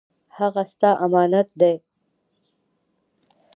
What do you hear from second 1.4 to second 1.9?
دی